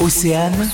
Océane, 0.00 0.70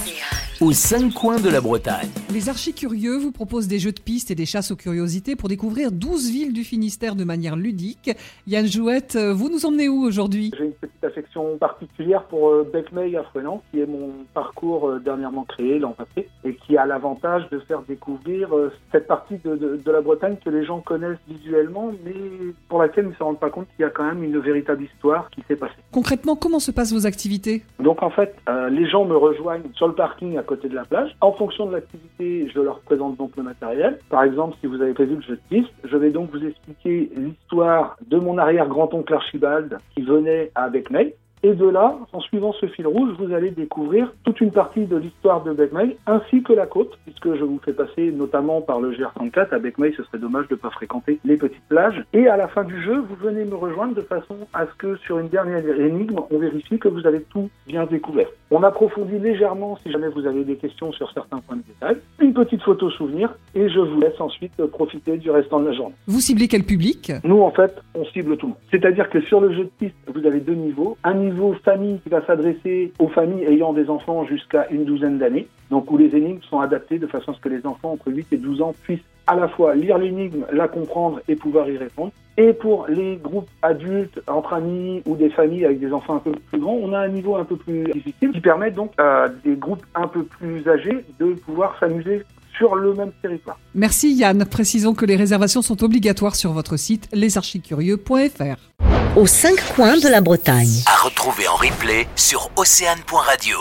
aux 0.61 0.73
cinq 0.73 1.13
coins 1.13 1.39
de 1.41 1.51
la 1.51 1.61
Bretagne. 1.61 2.09
Les 2.33 2.49
archicurieux 2.49 3.17
vous 3.19 3.31
proposent 3.33 3.69
des 3.69 3.79
jeux 3.79 3.93
de 3.93 4.01
pistes 4.01 4.31
et 4.31 4.35
des 4.35 4.47
chasses 4.47 4.71
aux 4.71 4.77
curiosités 4.77 5.37
pour 5.37 5.49
découvrir 5.49 5.93
12 5.93 6.31
villes 6.31 6.53
du 6.53 6.65
Finistère 6.65 7.15
de 7.15 7.25
manière 7.25 7.57
ludique. 7.57 8.11
Yann 8.47 8.67
Jouette, 8.67 9.17
vous 9.17 9.51
nous 9.51 9.67
emmenez 9.67 9.89
où 9.89 10.03
aujourd'hui? 10.03 10.53
J'ai 10.57 10.65
une 10.65 10.73
petite 10.73 11.05
affection 11.05 11.59
particulière 11.59 12.25
pour 12.25 12.49
euh, 12.49 12.69
Becmeil 12.73 13.17
à 13.17 13.25
Frenant, 13.25 13.63
qui 13.71 13.81
est 13.81 13.87
mon 13.87 14.11
parcours 14.33 14.89
euh, 14.89 14.99
dernièrement 14.99 15.45
créé 15.45 15.79
l'an 15.79 15.93
passé 15.93 16.29
et 16.45 16.55
qui 16.55 16.77
a 16.79 16.87
l'avantage 16.87 17.43
de 17.51 17.59
faire 17.61 17.83
découvrir 17.87 18.55
euh, 18.57 18.73
cette 18.93 19.07
partie 19.07 19.37
de, 19.45 19.57
de- 19.57 19.77
de 19.85 19.91
la 19.91 20.01
Bretagne 20.01 20.37
que 20.43 20.49
les 20.51 20.65
gens 20.65 20.81
connaissent 20.81 21.19
visuellement, 21.29 21.93
mais 22.05 22.15
pour 22.69 22.81
laquelle 22.81 23.05
ils 23.05 23.11
ne 23.11 23.15
se 23.15 23.23
rendent 23.23 23.39
pas 23.41 23.51
compte 23.51 23.67
qu'il 23.77 23.83
y 23.83 23.87
a 23.87 23.91
quand 23.91 24.05
même 24.05 24.23
une 24.25 24.39
véritable 24.39 24.85
histoire 24.85 25.29
qui 25.31 25.43
s'est 25.49 25.57
passée. 25.57 25.75
Concrètement, 25.93 26.35
comment 26.35 26.61
se 26.61 26.71
passent 26.71 26.93
vos 26.93 27.07
activités? 27.07 27.63
Donc 27.79 28.03
en 28.03 28.11
fait, 28.11 28.35
euh, 28.49 28.71
les 28.71 28.89
gens 28.89 29.05
me 29.05 29.17
rejoignent 29.17 29.63
sur 29.75 29.89
le 29.89 29.95
parking 29.95 30.39
à 30.39 30.43
côté 30.47 30.69
de 30.69 30.75
la 30.75 30.85
plage. 30.85 31.15
En 31.21 31.33
fonction 31.33 31.67
de 31.67 31.73
l'activité, 31.73 32.49
je 32.55 32.61
leur 32.61 32.81
présente 32.81 33.17
donc 33.17 33.37
le 33.37 33.43
matériel. 33.43 33.99
Par 34.09 34.23
exemple, 34.23 34.57
si 34.61 34.67
vous 34.67 34.81
avez 34.81 34.95
prévu 34.95 35.17
le 35.17 35.23
jeu 35.23 35.37
de 35.37 35.49
piste, 35.49 35.73
je 35.85 35.97
vais 35.97 36.11
donc 36.11 36.31
vous 36.31 36.45
expliquer 36.45 37.11
l'histoire 37.15 37.97
de 38.07 38.19
mon 38.19 38.39
arrière-grand-oncle 38.39 39.13
Archibald 39.13 39.79
qui 39.95 40.03
venait 40.03 40.51
à 40.55 40.69
Becmeil. 40.69 41.15
Et 41.43 41.55
de 41.55 41.69
là, 41.69 41.97
en 42.13 42.21
suivant 42.21 42.53
ce 42.53 42.67
fil 42.67 42.87
rouge, 42.87 43.15
vous 43.19 43.33
allez 43.33 43.51
découvrir 43.51 44.13
toute 44.25 44.41
une 44.41 44.51
partie 44.51 44.87
de 44.87 44.97
l'histoire 44.97 45.45
de 45.45 45.53
Becmeil, 45.53 45.97
ainsi 46.07 46.43
que 46.43 46.53
la 46.53 46.67
côte, 46.67 46.99
puisque 47.05 47.35
je 47.35 47.45
vous 47.45 47.61
fais 47.65 47.73
passer 47.73 48.11
notamment 48.11 48.61
par 48.61 48.81
le 48.81 48.93
GR34. 48.93 49.55
À 49.55 49.59
Becmeil, 49.59 49.95
ce 49.97 50.03
serait 50.05 50.19
dommage 50.19 50.49
de 50.49 50.55
ne 50.55 50.59
pas 50.59 50.71
fréquenter 50.71 51.19
les 51.25 51.37
petites 51.37 51.63
plages. 51.69 52.03
Et 52.13 52.27
à 52.29 52.37
la 52.37 52.49
fin 52.49 52.65
du 52.65 52.83
jeu, 52.83 52.99
vous 52.99 53.15
venez 53.17 53.45
me 53.45 53.55
rejoindre 53.55 53.95
de 53.95 54.01
façon 54.01 54.37
à 54.55 54.67
ce 54.67 54.75
que 54.79 54.97
sur 54.97 55.19
une 55.19 55.29
dernière 55.29 55.65
énigme, 55.81 56.21
on 56.31 56.39
vérifie 56.39 56.79
que 56.79 56.89
vous 56.89 57.07
avez 57.07 57.23
tout 57.23 57.49
bien 57.67 57.85
découvert. 57.87 58.29
On 58.51 58.63
approfondit 58.63 59.19
légèrement 59.19 59.77
si 59.83 59.91
jamais 59.91 60.09
vous 60.09 60.27
avez 60.27 60.45
des 60.45 60.57
questions 60.57 60.93
sur 60.93 61.13
certains 61.13 61.39
points 61.39 61.57
de 61.57 61.63
détail. 61.63 61.97
Une 62.21 62.33
petite 62.33 62.63
photo 62.63 62.91
souvenir 62.91 63.35
et 63.55 63.69
je 63.69 63.81
vous 63.81 64.01
laisse 64.01 64.21
ensuite 64.21 64.57
profiter 64.67 65.17
du 65.19 65.31
restant 65.31 65.61
de 65.61 65.67
la 65.69 65.73
journée. 65.73 65.95
Vous 66.07 66.21
ciblez 66.21 66.49
quel 66.49 66.65
public? 66.65 67.13
Nous, 67.25 67.41
en 67.41 67.51
fait, 67.51 67.75
on 67.95 68.05
cible 68.07 68.37
tout 68.37 68.47
le 68.47 68.51
monde. 68.53 68.61
C'est-à-dire 68.71 69.11
que 69.11 69.21
sur 69.23 69.41
le 69.41 69.53
jeu 69.53 69.65
de 69.65 69.71
piste, 69.79 69.95
vous 70.13 70.27
avez 70.27 70.41
deux 70.41 70.55
niveaux. 70.55 70.97
Un 71.05 71.15
niveau 71.27 71.55
famille 71.65 71.99
qui 72.01 72.09
va 72.09 72.25
s'adresser 72.27 72.93
aux 72.99 73.09
familles 73.09 73.45
ayant 73.45 73.73
des 73.73 73.89
enfants 73.91 74.25
jusqu'à 74.25 74.67
une 74.71 74.85
douzaine 74.85 75.19
d'années, 75.19 75.49
donc 75.71 75.91
où 75.91 75.99
les 75.99 76.15
énigmes 76.17 76.43
sont 76.49 76.61
adaptées 76.61 76.99
de 76.99 77.07
façon 77.07 77.33
à 77.33 77.35
ce 77.35 77.41
que 77.41 77.49
les 77.49 77.67
enfants 77.67 77.93
entre 77.93 78.13
8 78.13 78.33
et 78.33 78.37
12 78.37 78.63
ans 78.63 78.75
puissent 78.83 79.01
à 79.27 79.35
la 79.35 79.49
fois 79.49 79.75
lire 79.75 79.99
l'énigme, 79.99 80.45
la 80.53 80.69
comprendre 80.69 81.21
et 81.29 81.35
pouvoir 81.35 81.69
y 81.69 81.77
répondre. 81.77 82.13
Et 82.39 82.53
pour 82.53 82.87
les 82.89 83.17
groupes 83.17 83.49
adultes, 83.63 84.21
entre 84.27 84.53
amis 84.55 85.03
ou 85.07 85.17
des 85.17 85.31
familles 85.31 85.65
avec 85.65 85.81
des 85.81 85.93
enfants 85.93 86.17
un 86.17 86.21
peu 86.21 86.33
plus 86.33 86.61
grands, 86.61 86.79
on 86.81 86.93
a 86.93 86.99
un 87.01 87.09
niveau 87.09 87.37
un 87.37 87.45
peu 87.45 87.57
plus 87.57 87.85
difficile 87.93 88.33
qui 88.33 88.41
permet 88.41 88.71
donc 88.71 88.93
à 88.99 89.27
des 89.45 89.57
groupes 89.57 89.85
un 89.95 90.07
peu 90.07 90.23
plus 90.23 90.69
âgés 90.69 91.05
de 91.19 91.33
pouvoir 91.33 91.77
s'amuser 91.81 92.23
sur 92.57 92.75
le 92.75 92.95
même 92.95 93.13
territoire. 93.23 93.59
Merci 93.75 94.15
Yann. 94.15 94.45
Précisons 94.45 94.95
que 94.95 95.07
les 95.07 95.17
réservations 95.17 95.63
sont 95.63 95.83
obligatoires 95.83 96.37
sur 96.37 96.53
votre 96.53 96.77
site 96.77 97.09
lesarchicurieux.fr. 97.13 98.86
aux 99.17 99.27
cinq 99.27 99.57
coins 99.75 99.97
de 99.97 100.09
la 100.09 100.21
Bretagne. 100.21 100.83
À 100.87 101.05
retrouver 101.05 101.49
en 101.49 101.57
replay 101.57 102.07
sur 102.17 102.51
océane.radio. 102.57 103.57